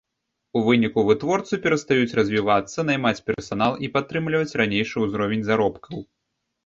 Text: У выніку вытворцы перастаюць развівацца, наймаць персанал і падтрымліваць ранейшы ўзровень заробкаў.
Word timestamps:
У 0.59 0.61
выніку 0.67 0.99
вытворцы 1.09 1.59
перастаюць 1.65 2.15
развівацца, 2.19 2.87
наймаць 2.93 3.21
персанал 3.27 3.71
і 3.89 3.93
падтрымліваць 3.99 4.57
ранейшы 4.63 4.95
ўзровень 5.09 5.49
заробкаў. 5.51 5.97